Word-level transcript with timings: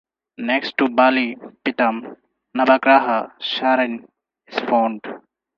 Next 0.49 0.77
to 0.79 0.89
bali 0.89 1.35
peetam 1.63 2.15
Navagraha 2.57 3.33
shrine 3.39 4.07
is 4.47 4.59
found. 4.61 5.03